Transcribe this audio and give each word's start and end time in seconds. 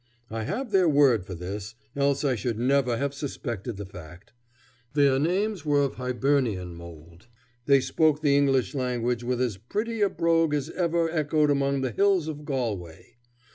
I 0.31 0.45
have 0.45 0.71
their 0.71 0.89
word 0.89 1.27
for 1.27 1.35
this, 1.35 1.75
else 1.95 2.23
I 2.23 2.33
should 2.33 2.57
never 2.57 2.97
have 2.97 3.13
suspected 3.13 3.77
the 3.77 3.85
fact. 3.85 4.33
Their 4.95 5.19
names 5.19 5.63
were 5.63 5.83
of 5.83 5.97
Hibernian 5.97 6.73
mold. 6.73 7.27
They 7.67 7.81
spoke 7.81 8.21
the 8.23 8.35
English 8.35 8.73
language 8.73 9.23
with 9.23 9.39
as 9.39 9.57
pretty 9.57 10.01
a 10.01 10.09
brogue 10.09 10.55
as 10.55 10.71
ever 10.71 11.07
echoed 11.11 11.51
among 11.51 11.81
the 11.81 11.91
hills 11.91 12.27
of 12.27 12.45
Galway. 12.45 13.17